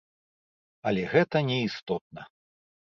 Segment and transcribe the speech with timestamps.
[0.89, 2.21] Але гэта не істотна.